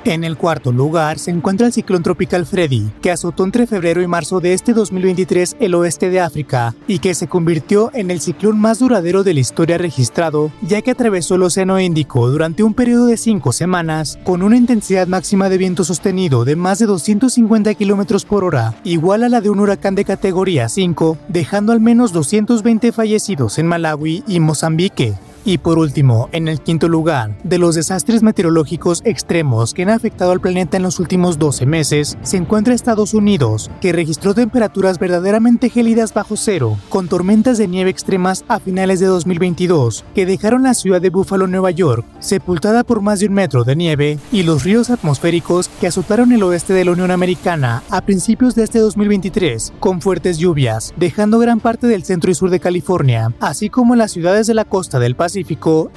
En 0.04 0.24
el 0.24 0.38
cuarto 0.38 0.72
lugar 0.72 1.18
se 1.18 1.30
encuentra 1.30 1.66
el 1.66 1.74
ciclón 1.74 2.02
tropical 2.02 2.46
Freddy, 2.46 2.90
que 3.02 3.10
azotó 3.10 3.44
entre 3.44 3.66
febrero 3.66 4.00
y 4.00 4.06
marzo 4.06 4.40
de 4.40 4.54
este 4.54 4.72
2023 4.72 5.56
el 5.60 5.74
oeste 5.74 6.08
de 6.08 6.20
África 6.20 6.74
y 6.88 7.00
que 7.00 7.14
se 7.14 7.28
convirtió 7.28 7.90
en 7.92 8.10
el 8.10 8.22
ciclón 8.22 8.58
más 8.58 8.78
duradero 8.78 9.24
de 9.24 9.34
la 9.34 9.40
historia 9.40 9.76
registrado, 9.76 10.50
ya 10.62 10.80
que 10.80 10.92
atravesó 10.92 11.34
el 11.34 11.42
Océano 11.42 11.78
Índico 11.78 12.30
durante 12.30 12.62
un 12.62 12.72
periodo 12.72 13.06
de 13.06 13.18
cinco 13.18 13.52
semanas 13.52 14.18
con 14.24 14.42
una 14.42 14.56
intensidad 14.56 15.06
máxima 15.06 15.50
de 15.50 15.58
viento 15.58 15.84
sostenido 15.84 16.46
de 16.46 16.56
más 16.56 16.78
de 16.78 16.86
250 16.86 17.74
km 17.74 18.24
por 18.24 18.44
hora, 18.44 18.74
igual 18.84 19.22
a 19.22 19.28
la 19.28 19.42
de 19.42 19.50
un 19.50 19.60
huracán 19.60 19.96
de 19.96 20.06
categoría 20.06 20.70
5, 20.70 21.18
dejando 21.28 21.72
al 21.72 21.80
menos 21.80 22.14
220 22.14 22.92
fallecidos 22.92 23.58
en 23.58 23.66
Malawi 23.66 24.24
y 24.26 24.40
Mozambique. 24.40 25.14
Y 25.44 25.58
por 25.58 25.78
último, 25.78 26.28
en 26.32 26.48
el 26.48 26.60
quinto 26.60 26.88
lugar, 26.88 27.36
de 27.44 27.58
los 27.58 27.74
desastres 27.74 28.22
meteorológicos 28.22 29.00
extremos 29.06 29.72
que 29.72 29.84
han 29.84 29.88
afectado 29.88 30.32
al 30.32 30.40
planeta 30.40 30.76
en 30.76 30.82
los 30.82 31.00
últimos 31.00 31.38
12 31.38 31.64
meses, 31.64 32.18
se 32.22 32.36
encuentra 32.36 32.74
Estados 32.74 33.14
Unidos, 33.14 33.70
que 33.80 33.92
registró 33.92 34.34
temperaturas 34.34 34.98
verdaderamente 34.98 35.70
gélidas 35.70 36.12
bajo 36.12 36.36
cero, 36.36 36.76
con 36.90 37.08
tormentas 37.08 37.56
de 37.56 37.68
nieve 37.68 37.90
extremas 37.90 38.44
a 38.48 38.60
finales 38.60 39.00
de 39.00 39.06
2022, 39.06 40.04
que 40.14 40.26
dejaron 40.26 40.64
la 40.64 40.74
ciudad 40.74 41.00
de 41.00 41.08
Buffalo, 41.08 41.46
Nueva 41.46 41.70
York, 41.70 42.04
sepultada 42.18 42.84
por 42.84 43.00
más 43.00 43.20
de 43.20 43.26
un 43.26 43.34
metro 43.34 43.64
de 43.64 43.76
nieve, 43.76 44.18
y 44.32 44.42
los 44.42 44.64
ríos 44.64 44.90
atmosféricos 44.90 45.70
que 45.80 45.86
azotaron 45.86 46.32
el 46.32 46.42
oeste 46.42 46.74
de 46.74 46.84
la 46.84 46.92
Unión 46.92 47.10
Americana 47.10 47.82
a 47.88 48.02
principios 48.02 48.54
de 48.54 48.64
este 48.64 48.78
2023, 48.78 49.72
con 49.80 50.02
fuertes 50.02 50.36
lluvias, 50.36 50.92
dejando 50.98 51.38
gran 51.38 51.60
parte 51.60 51.86
del 51.86 52.04
centro 52.04 52.30
y 52.30 52.34
sur 52.34 52.50
de 52.50 52.60
California, 52.60 53.32
así 53.40 53.70
como 53.70 53.96
las 53.96 54.12
ciudades 54.12 54.46
de 54.46 54.54
la 54.54 54.66
costa 54.66 54.98
del 54.98 55.16
Pacífico 55.16 55.29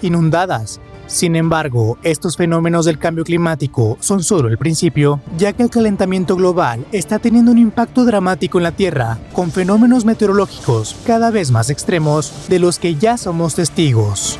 inundadas. 0.01 0.79
Sin 1.07 1.35
embargo, 1.35 1.97
estos 2.03 2.37
fenómenos 2.37 2.85
del 2.85 2.97
cambio 2.97 3.23
climático 3.23 3.97
son 3.99 4.23
solo 4.23 4.47
el 4.47 4.57
principio, 4.57 5.21
ya 5.37 5.53
que 5.53 5.63
el 5.63 5.69
calentamiento 5.69 6.35
global 6.35 6.85
está 6.91 7.19
teniendo 7.19 7.51
un 7.51 7.57
impacto 7.57 8.05
dramático 8.05 8.57
en 8.57 8.63
la 8.63 8.71
Tierra, 8.71 9.19
con 9.33 9.51
fenómenos 9.51 10.05
meteorológicos 10.05 10.95
cada 11.05 11.29
vez 11.29 11.51
más 11.51 11.69
extremos 11.69 12.47
de 12.49 12.59
los 12.59 12.79
que 12.79 12.95
ya 12.95 13.17
somos 13.17 13.55
testigos. 13.55 14.39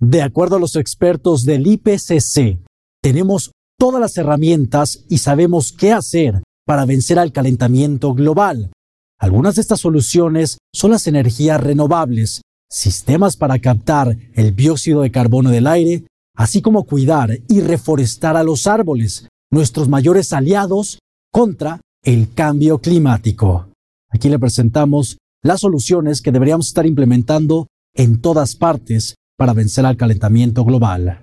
De 0.00 0.22
acuerdo 0.22 0.56
a 0.56 0.60
los 0.60 0.76
expertos 0.76 1.44
del 1.44 1.66
IPCC, 1.66 2.60
tenemos 3.02 3.50
todas 3.78 4.00
las 4.00 4.16
herramientas 4.16 5.04
y 5.08 5.18
sabemos 5.18 5.72
qué 5.72 5.92
hacer 5.92 6.42
para 6.68 6.84
vencer 6.84 7.18
al 7.18 7.32
calentamiento 7.32 8.12
global. 8.12 8.70
Algunas 9.18 9.54
de 9.54 9.62
estas 9.62 9.80
soluciones 9.80 10.58
son 10.70 10.90
las 10.90 11.06
energías 11.06 11.58
renovables, 11.58 12.42
sistemas 12.70 13.38
para 13.38 13.58
captar 13.58 14.18
el 14.34 14.54
dióxido 14.54 15.00
de 15.00 15.10
carbono 15.10 15.48
del 15.48 15.66
aire, 15.66 16.04
así 16.36 16.60
como 16.60 16.84
cuidar 16.84 17.38
y 17.48 17.62
reforestar 17.62 18.36
a 18.36 18.42
los 18.42 18.66
árboles, 18.66 19.28
nuestros 19.50 19.88
mayores 19.88 20.34
aliados 20.34 20.98
contra 21.32 21.80
el 22.04 22.34
cambio 22.34 22.80
climático. 22.80 23.70
Aquí 24.10 24.28
le 24.28 24.38
presentamos 24.38 25.16
las 25.42 25.60
soluciones 25.60 26.20
que 26.20 26.32
deberíamos 26.32 26.66
estar 26.66 26.84
implementando 26.84 27.66
en 27.94 28.20
todas 28.20 28.56
partes 28.56 29.14
para 29.38 29.54
vencer 29.54 29.86
al 29.86 29.96
calentamiento 29.96 30.66
global. 30.66 31.22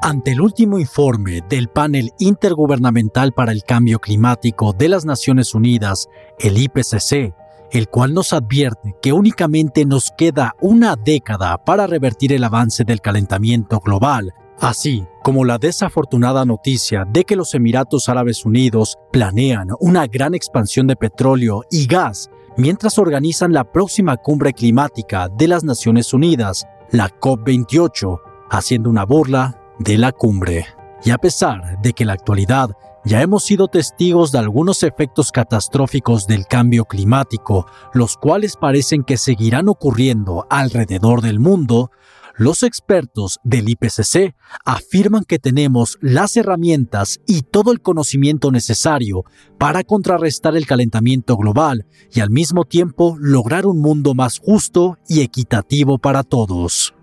Ante 0.00 0.30
el 0.30 0.40
último 0.40 0.78
informe 0.78 1.42
del 1.48 1.68
Panel 1.68 2.12
Intergubernamental 2.20 3.32
para 3.32 3.50
el 3.50 3.64
Cambio 3.64 3.98
Climático 3.98 4.72
de 4.72 4.88
las 4.88 5.04
Naciones 5.04 5.56
Unidas, 5.56 6.08
el 6.38 6.56
IPCC, 6.56 7.34
el 7.72 7.88
cual 7.88 8.14
nos 8.14 8.32
advierte 8.32 8.94
que 9.02 9.12
únicamente 9.12 9.84
nos 9.84 10.12
queda 10.16 10.54
una 10.60 10.94
década 10.94 11.58
para 11.64 11.88
revertir 11.88 12.32
el 12.32 12.44
avance 12.44 12.84
del 12.84 13.00
calentamiento 13.00 13.80
global, 13.80 14.32
así 14.60 15.04
como 15.24 15.44
la 15.44 15.58
desafortunada 15.58 16.44
noticia 16.44 17.04
de 17.04 17.24
que 17.24 17.34
los 17.34 17.52
Emiratos 17.54 18.08
Árabes 18.08 18.46
Unidos 18.46 18.96
planean 19.10 19.70
una 19.80 20.06
gran 20.06 20.32
expansión 20.32 20.86
de 20.86 20.94
petróleo 20.94 21.64
y 21.72 21.86
gas 21.86 22.30
mientras 22.56 22.98
organizan 23.00 23.52
la 23.52 23.64
próxima 23.64 24.16
cumbre 24.16 24.52
climática 24.52 25.28
de 25.28 25.48
las 25.48 25.64
Naciones 25.64 26.14
Unidas, 26.14 26.68
la 26.92 27.10
COP28, 27.10 28.20
haciendo 28.50 28.90
una 28.90 29.04
burla 29.04 29.57
de 29.78 29.98
la 29.98 30.12
cumbre. 30.12 30.66
Y 31.04 31.10
a 31.10 31.18
pesar 31.18 31.80
de 31.80 31.92
que 31.92 32.02
en 32.02 32.08
la 32.08 32.14
actualidad 32.14 32.70
ya 33.04 33.22
hemos 33.22 33.44
sido 33.44 33.68
testigos 33.68 34.32
de 34.32 34.38
algunos 34.38 34.82
efectos 34.82 35.32
catastróficos 35.32 36.26
del 36.26 36.46
cambio 36.46 36.84
climático, 36.84 37.66
los 37.94 38.16
cuales 38.16 38.56
parecen 38.56 39.04
que 39.04 39.16
seguirán 39.16 39.68
ocurriendo 39.68 40.46
alrededor 40.50 41.22
del 41.22 41.38
mundo, 41.38 41.90
los 42.36 42.62
expertos 42.62 43.40
del 43.42 43.68
IPCC 43.68 44.36
afirman 44.64 45.24
que 45.24 45.40
tenemos 45.40 45.98
las 46.00 46.36
herramientas 46.36 47.18
y 47.26 47.42
todo 47.42 47.72
el 47.72 47.80
conocimiento 47.80 48.52
necesario 48.52 49.24
para 49.58 49.82
contrarrestar 49.82 50.56
el 50.56 50.66
calentamiento 50.66 51.36
global 51.36 51.86
y 52.12 52.20
al 52.20 52.30
mismo 52.30 52.64
tiempo 52.64 53.16
lograr 53.18 53.66
un 53.66 53.80
mundo 53.80 54.14
más 54.14 54.38
justo 54.38 54.98
y 55.08 55.22
equitativo 55.22 55.98
para 55.98 56.22
todos. 56.22 56.94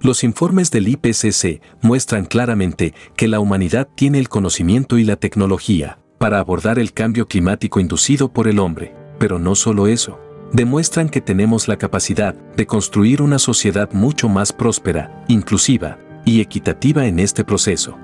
Los 0.00 0.24
informes 0.24 0.70
del 0.70 0.88
IPCC 0.88 1.62
muestran 1.80 2.26
claramente 2.26 2.94
que 3.16 3.28
la 3.28 3.40
humanidad 3.40 3.88
tiene 3.94 4.18
el 4.18 4.28
conocimiento 4.28 4.98
y 4.98 5.04
la 5.04 5.16
tecnología 5.16 5.98
para 6.18 6.38
abordar 6.38 6.78
el 6.78 6.92
cambio 6.92 7.26
climático 7.28 7.80
inducido 7.80 8.32
por 8.32 8.48
el 8.48 8.58
hombre. 8.58 8.94
Pero 9.18 9.38
no 9.38 9.54
solo 9.54 9.86
eso, 9.86 10.20
demuestran 10.52 11.08
que 11.08 11.20
tenemos 11.20 11.68
la 11.68 11.76
capacidad 11.76 12.34
de 12.34 12.66
construir 12.66 13.22
una 13.22 13.38
sociedad 13.38 13.90
mucho 13.92 14.28
más 14.28 14.52
próspera, 14.52 15.24
inclusiva 15.28 15.98
y 16.24 16.40
equitativa 16.40 17.06
en 17.06 17.18
este 17.18 17.44
proceso. 17.44 17.96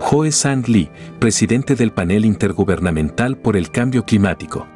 Joe 0.00 0.30
Sang 0.30 0.66
Lee, 0.68 0.90
presidente 1.18 1.74
del 1.74 1.92
panel 1.92 2.24
intergubernamental 2.24 3.36
por 3.36 3.56
el 3.56 3.70
cambio 3.70 4.04
climático, 4.04 4.66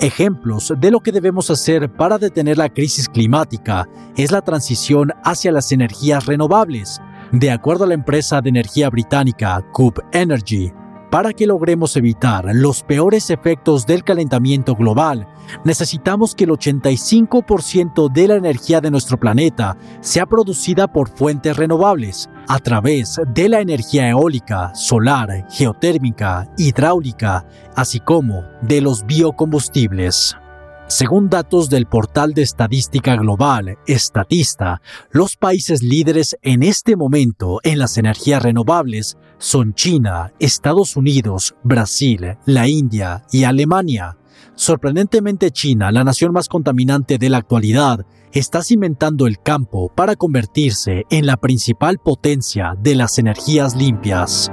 Ejemplos 0.00 0.72
de 0.78 0.90
lo 0.90 1.00
que 1.00 1.12
debemos 1.12 1.50
hacer 1.50 1.90
para 1.92 2.18
detener 2.18 2.58
la 2.58 2.68
crisis 2.68 3.08
climática 3.08 3.88
es 4.16 4.32
la 4.32 4.42
transición 4.42 5.12
hacia 5.24 5.52
las 5.52 5.70
energías 5.70 6.26
renovables. 6.26 7.00
De 7.30 7.50
acuerdo 7.50 7.84
a 7.84 7.86
la 7.86 7.94
empresa 7.94 8.40
de 8.40 8.48
energía 8.50 8.90
británica 8.90 9.64
Cube 9.72 10.02
Energy, 10.12 10.72
para 11.12 11.34
que 11.34 11.46
logremos 11.46 11.94
evitar 11.98 12.46
los 12.54 12.82
peores 12.82 13.28
efectos 13.28 13.84
del 13.84 14.02
calentamiento 14.02 14.74
global, 14.74 15.28
necesitamos 15.62 16.34
que 16.34 16.44
el 16.44 16.50
85% 16.52 18.10
de 18.10 18.28
la 18.28 18.36
energía 18.36 18.80
de 18.80 18.90
nuestro 18.90 19.20
planeta 19.20 19.76
sea 20.00 20.24
producida 20.24 20.90
por 20.90 21.10
fuentes 21.10 21.54
renovables, 21.54 22.30
a 22.48 22.58
través 22.60 23.20
de 23.28 23.50
la 23.50 23.60
energía 23.60 24.08
eólica, 24.08 24.74
solar, 24.74 25.46
geotérmica, 25.50 26.50
hidráulica, 26.56 27.44
así 27.76 28.00
como 28.00 28.44
de 28.62 28.80
los 28.80 29.04
biocombustibles. 29.04 30.34
Según 30.88 31.28
datos 31.28 31.68
del 31.68 31.86
portal 31.86 32.32
de 32.32 32.42
estadística 32.42 33.16
global, 33.16 33.78
Statista, 33.86 34.80
los 35.10 35.36
países 35.36 35.82
líderes 35.82 36.36
en 36.42 36.62
este 36.62 36.96
momento 36.96 37.60
en 37.64 37.78
las 37.78 37.98
energías 37.98 38.42
renovables 38.42 39.16
son 39.42 39.74
China, 39.74 40.32
Estados 40.38 40.96
Unidos, 40.96 41.56
Brasil, 41.64 42.38
la 42.46 42.68
India 42.68 43.24
y 43.32 43.42
Alemania. 43.42 44.16
Sorprendentemente 44.54 45.50
China, 45.50 45.90
la 45.90 46.04
nación 46.04 46.32
más 46.32 46.48
contaminante 46.48 47.18
de 47.18 47.28
la 47.28 47.38
actualidad, 47.38 48.06
está 48.32 48.62
cimentando 48.62 49.26
el 49.26 49.40
campo 49.40 49.92
para 49.92 50.14
convertirse 50.14 51.06
en 51.10 51.26
la 51.26 51.36
principal 51.36 51.98
potencia 51.98 52.76
de 52.78 52.94
las 52.94 53.18
energías 53.18 53.74
limpias. 53.74 54.52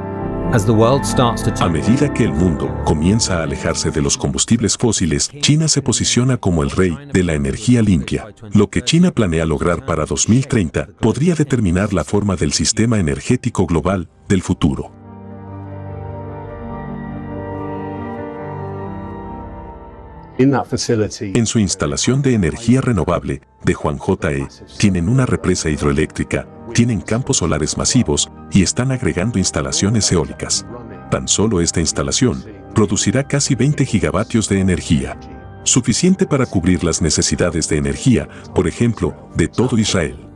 A 0.51 1.69
medida 1.69 2.11
que 2.11 2.23
el 2.23 2.33
mundo 2.33 2.75
comienza 2.83 3.37
a 3.37 3.43
alejarse 3.43 3.91
de 3.91 4.01
los 4.01 4.17
combustibles 4.17 4.77
fósiles, 4.77 5.29
China 5.41 5.67
se 5.67 5.83
posiciona 5.83 6.37
como 6.37 6.63
el 6.63 6.71
rey 6.71 6.97
de 7.13 7.23
la 7.23 7.35
energía 7.35 7.83
limpia. 7.83 8.33
Lo 8.53 8.67
que 8.67 8.81
China 8.81 9.11
planea 9.11 9.45
lograr 9.45 9.85
para 9.85 10.05
2030 10.05 10.87
podría 10.99 11.35
determinar 11.35 11.93
la 11.93 12.03
forma 12.03 12.35
del 12.35 12.51
sistema 12.53 12.97
energético 12.97 13.67
global 13.67 14.09
del 14.27 14.41
futuro. 14.41 14.91
En 20.39 21.45
su 21.45 21.59
instalación 21.59 22.21
de 22.21 22.33
energía 22.33 22.81
renovable 22.81 23.41
de 23.63 23.73
Juan 23.73 23.97
J.E., 23.97 24.47
tienen 24.77 25.09
una 25.09 25.25
represa 25.25 25.69
hidroeléctrica, 25.69 26.47
tienen 26.73 27.01
campos 27.01 27.37
solares 27.37 27.77
masivos 27.77 28.29
y 28.51 28.63
están 28.63 28.91
agregando 28.91 29.37
instalaciones 29.37 30.11
eólicas. 30.11 30.65
Tan 31.11 31.27
solo 31.27 31.61
esta 31.61 31.79
instalación 31.79 32.43
producirá 32.75 33.27
casi 33.27 33.55
20 33.55 33.85
gigavatios 33.85 34.47
de 34.47 34.59
energía, 34.59 35.19
suficiente 35.63 36.25
para 36.25 36.45
cubrir 36.45 36.83
las 36.83 37.01
necesidades 37.01 37.67
de 37.67 37.77
energía, 37.77 38.27
por 38.53 38.67
ejemplo, 38.67 39.29
de 39.35 39.47
todo 39.47 39.77
Israel. 39.77 40.28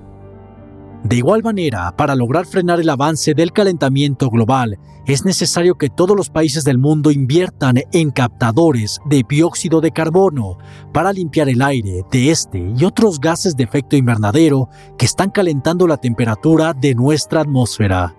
De 1.04 1.18
igual 1.18 1.44
manera, 1.44 1.94
para 1.98 2.16
lograr 2.16 2.46
frenar 2.46 2.80
el 2.80 2.90
avance 2.90 3.34
del 3.34 3.52
calentamiento 3.52 4.30
global, 4.30 4.80
es 5.06 5.26
necesario 5.26 5.76
que 5.76 5.90
todos 5.90 6.16
los 6.16 6.30
países 6.30 6.64
del 6.64 6.78
mundo 6.78 7.12
inviertan 7.12 7.76
en 7.92 8.10
captadores 8.10 9.00
de 9.10 9.26
dióxido 9.28 9.82
de 9.82 9.92
carbono 9.92 10.58
para 10.94 11.12
limpiar 11.12 11.50
el 11.50 11.62
aire 11.62 12.06
de 12.10 12.32
este 12.32 12.72
y 12.78 12.86
otros 12.86 13.20
gases 13.20 13.58
de 13.58 13.66
efecto 13.66 13.98
invernadero 13.98 14.70
que 14.98 15.06
están 15.06 15.30
calentando 15.30 15.88
la 15.88 15.98
temperatura 15.98 16.74
de 16.74 16.96
nuestra 16.96 17.42
atmósfera. 17.42 18.16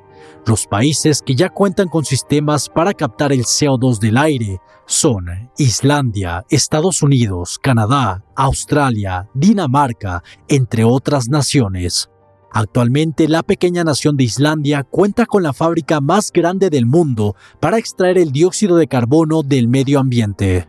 Los 0.47 0.67
países 0.67 1.23
que 1.23 1.35
ya 1.35 1.49
cuentan 1.49 1.89
con 1.89 2.05
sistemas 2.05 2.69
para 2.69 2.93
captar 2.93 3.33
el 3.33 3.45
CO2 3.45 3.99
del 3.99 4.19
aire 4.19 4.61
son 4.85 5.25
Islandia, 5.57 6.45
Estados 6.51 7.01
Unidos, 7.03 7.59
Canadá, 7.59 8.23
Australia, 8.37 9.27
Dinamarca, 9.33 10.23
entre 10.49 10.85
otras 10.85 11.29
naciones. 11.29 12.11
Actualmente 12.55 13.27
la 13.27 13.43
pequeña 13.43 13.83
nación 13.83 14.17
de 14.17 14.23
Islandia 14.23 14.85
cuenta 14.85 15.27
con 15.27 15.43
la 15.43 15.53
fábrica 15.53 16.01
más 16.01 16.31
grande 16.33 16.71
del 16.71 16.87
mundo 16.87 17.35
para 17.59 17.79
extraer 17.79 18.17
el 18.17 18.31
dióxido 18.31 18.77
de 18.77 18.87
carbono 18.87 19.43
del 19.43 19.67
medio 19.67 19.99
ambiente. 19.99 20.69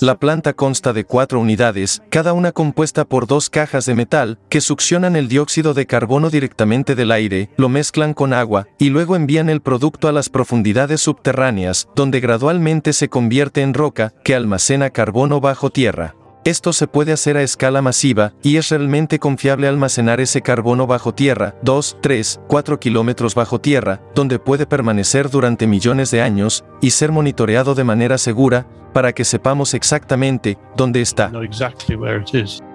La 0.00 0.18
planta 0.18 0.54
consta 0.54 0.94
de 0.94 1.04
cuatro 1.04 1.38
unidades, 1.38 2.02
cada 2.08 2.32
una 2.32 2.50
compuesta 2.50 3.04
por 3.04 3.26
dos 3.26 3.50
cajas 3.50 3.84
de 3.84 3.94
metal, 3.94 4.38
que 4.48 4.62
succionan 4.62 5.16
el 5.16 5.28
dióxido 5.28 5.74
de 5.74 5.86
carbono 5.86 6.30
directamente 6.30 6.94
del 6.94 7.12
aire, 7.12 7.50
lo 7.58 7.68
mezclan 7.68 8.14
con 8.14 8.32
agua, 8.32 8.66
y 8.78 8.88
luego 8.88 9.14
envían 9.14 9.50
el 9.50 9.60
producto 9.60 10.08
a 10.08 10.12
las 10.12 10.30
profundidades 10.30 11.02
subterráneas, 11.02 11.88
donde 11.94 12.20
gradualmente 12.20 12.94
se 12.94 13.08
convierte 13.10 13.60
en 13.60 13.74
roca, 13.74 14.14
que 14.24 14.34
almacena 14.34 14.88
carbono 14.90 15.40
bajo 15.40 15.68
tierra. 15.68 16.16
Esto 16.44 16.74
se 16.74 16.86
puede 16.86 17.10
hacer 17.10 17.38
a 17.38 17.42
escala 17.42 17.80
masiva, 17.80 18.34
y 18.42 18.58
es 18.58 18.68
realmente 18.68 19.18
confiable 19.18 19.66
almacenar 19.66 20.20
ese 20.20 20.42
carbono 20.42 20.86
bajo 20.86 21.14
tierra, 21.14 21.54
2, 21.62 21.96
3, 22.02 22.40
4 22.46 22.80
kilómetros 22.80 23.34
bajo 23.34 23.62
tierra, 23.62 24.02
donde 24.14 24.38
puede 24.38 24.66
permanecer 24.66 25.30
durante 25.30 25.66
millones 25.66 26.10
de 26.10 26.20
años, 26.20 26.62
y 26.82 26.90
ser 26.90 27.12
monitoreado 27.12 27.74
de 27.74 27.84
manera 27.84 28.18
segura, 28.18 28.66
para 28.92 29.14
que 29.14 29.24
sepamos 29.24 29.72
exactamente 29.72 30.58
dónde 30.76 31.00
está. 31.00 31.32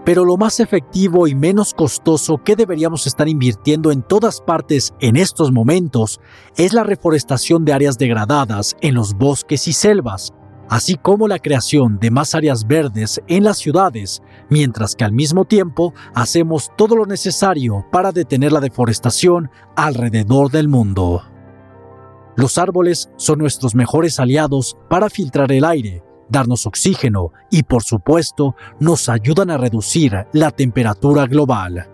Pero 0.03 0.25
lo 0.25 0.35
más 0.35 0.59
efectivo 0.59 1.27
y 1.27 1.35
menos 1.35 1.75
costoso 1.75 2.41
que 2.43 2.55
deberíamos 2.55 3.05
estar 3.05 3.29
invirtiendo 3.29 3.91
en 3.91 4.01
todas 4.01 4.41
partes 4.41 4.95
en 4.99 5.15
estos 5.15 5.51
momentos 5.51 6.19
es 6.57 6.73
la 6.73 6.83
reforestación 6.83 7.65
de 7.65 7.73
áreas 7.73 7.99
degradadas 7.99 8.75
en 8.81 8.95
los 8.95 9.13
bosques 9.13 9.67
y 9.67 9.73
selvas, 9.73 10.33
así 10.69 10.95
como 10.95 11.27
la 11.27 11.39
creación 11.39 11.99
de 11.99 12.11
más 12.11 12.35
áreas 12.35 12.65
verdes 12.65 13.21
en 13.27 13.43
las 13.43 13.57
ciudades, 13.57 14.21
mientras 14.49 14.95
que 14.95 15.03
al 15.03 15.11
mismo 15.11 15.45
tiempo 15.45 15.93
hacemos 16.13 16.71
todo 16.77 16.95
lo 16.95 17.05
necesario 17.05 17.85
para 17.91 18.11
detener 18.11 18.51
la 18.51 18.59
deforestación 18.59 19.49
alrededor 19.75 20.51
del 20.51 20.67
mundo. 20.67 21.23
Los 22.35 22.57
árboles 22.57 23.09
son 23.17 23.39
nuestros 23.39 23.75
mejores 23.75 24.19
aliados 24.19 24.77
para 24.89 25.09
filtrar 25.09 25.51
el 25.51 25.65
aire, 25.65 26.03
darnos 26.29 26.65
oxígeno 26.65 27.33
y 27.49 27.63
por 27.63 27.83
supuesto 27.83 28.55
nos 28.79 29.09
ayudan 29.09 29.49
a 29.49 29.57
reducir 29.57 30.13
la 30.31 30.51
temperatura 30.51 31.25
global. 31.25 31.89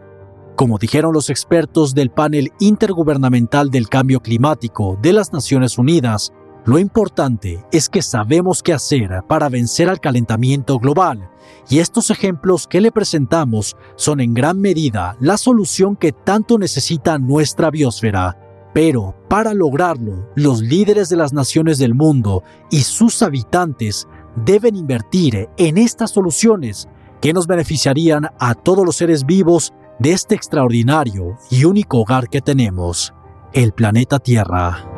Como 0.55 0.77
dijeron 0.77 1.13
los 1.13 1.29
expertos 1.29 1.93
del 1.95 2.11
panel 2.11 2.51
intergubernamental 2.59 3.71
del 3.71 3.89
cambio 3.89 4.21
climático 4.21 4.97
de 5.01 5.13
las 5.13 5.33
Naciones 5.33 5.77
Unidas, 5.77 6.31
lo 6.65 6.79
importante 6.79 7.63
es 7.71 7.89
que 7.89 8.01
sabemos 8.01 8.63
qué 8.63 8.73
hacer 8.73 9.23
para 9.27 9.49
vencer 9.49 9.87
al 9.87 9.99
calentamiento 9.99 10.79
global, 10.79 11.29
y 11.69 11.79
estos 11.79 12.09
ejemplos 12.09 12.65
que 12.67 12.81
le 12.81 12.91
presentamos 12.91 13.75
son 13.95 14.19
en 14.19 14.33
gran 14.33 14.59
medida 14.59 15.15
la 15.19 15.37
solución 15.37 15.95
que 15.95 16.11
tanto 16.11 16.57
necesita 16.57 17.19
nuestra 17.19 17.69
biosfera. 17.69 18.37
Pero 18.73 19.15
para 19.29 19.53
lograrlo, 19.53 20.29
los 20.35 20.61
líderes 20.61 21.07
de 21.09 21.15
las 21.15 21.33
naciones 21.33 21.77
del 21.77 21.93
mundo 21.93 22.43
y 22.71 22.81
sus 22.81 23.21
habitantes 23.21 24.07
deben 24.35 24.75
invertir 24.75 25.47
en 25.57 25.77
estas 25.77 26.11
soluciones 26.11 26.89
que 27.21 27.31
nos 27.31 27.47
beneficiarían 27.47 28.29
a 28.39 28.53
todos 28.55 28.85
los 28.85 28.95
seres 28.95 29.25
vivos 29.25 29.71
de 29.99 30.11
este 30.11 30.35
extraordinario 30.35 31.37
y 31.49 31.63
único 31.63 31.99
hogar 31.99 32.27
que 32.27 32.41
tenemos, 32.41 33.13
el 33.53 33.71
planeta 33.71 34.19
Tierra. 34.19 34.94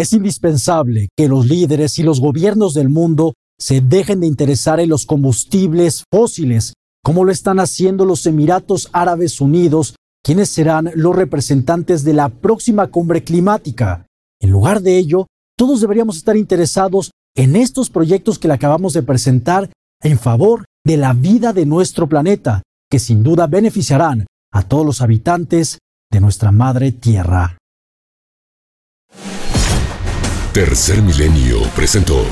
Es 0.00 0.14
indispensable 0.14 1.10
que 1.14 1.28
los 1.28 1.46
líderes 1.46 1.98
y 1.98 2.02
los 2.02 2.20
gobiernos 2.20 2.72
del 2.72 2.88
mundo 2.88 3.34
se 3.58 3.82
dejen 3.82 4.20
de 4.20 4.26
interesar 4.26 4.80
en 4.80 4.88
los 4.88 5.04
combustibles 5.04 6.04
fósiles, 6.10 6.72
como 7.04 7.22
lo 7.22 7.30
están 7.30 7.60
haciendo 7.60 8.06
los 8.06 8.24
Emiratos 8.24 8.88
Árabes 8.94 9.42
Unidos, 9.42 9.96
quienes 10.24 10.48
serán 10.48 10.90
los 10.94 11.14
representantes 11.14 12.02
de 12.02 12.14
la 12.14 12.30
próxima 12.30 12.86
cumbre 12.86 13.24
climática. 13.24 14.06
En 14.40 14.48
lugar 14.48 14.80
de 14.80 14.96
ello, 14.96 15.26
todos 15.54 15.82
deberíamos 15.82 16.16
estar 16.16 16.34
interesados 16.34 17.10
en 17.36 17.54
estos 17.54 17.90
proyectos 17.90 18.38
que 18.38 18.48
le 18.48 18.54
acabamos 18.54 18.94
de 18.94 19.02
presentar 19.02 19.68
en 20.02 20.18
favor 20.18 20.64
de 20.82 20.96
la 20.96 21.12
vida 21.12 21.52
de 21.52 21.66
nuestro 21.66 22.08
planeta, 22.08 22.62
que 22.90 23.00
sin 23.00 23.22
duda 23.22 23.48
beneficiarán 23.48 24.24
a 24.50 24.62
todos 24.62 24.86
los 24.86 25.02
habitantes 25.02 25.78
de 26.10 26.20
nuestra 26.22 26.52
madre 26.52 26.90
Tierra. 26.90 27.59
Tercer 30.52 31.00
Milenio 31.00 31.62
presentó. 31.76 32.26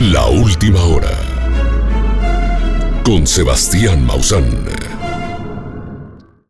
La 0.00 0.26
última 0.26 0.82
hora. 0.82 1.08
Con 3.04 3.26
Sebastián 3.26 4.04
Maussan. 4.04 4.93